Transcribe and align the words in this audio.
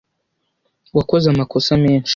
Wakoze 0.95 1.25
amakosa 1.29 1.71
menshi. 1.83 2.09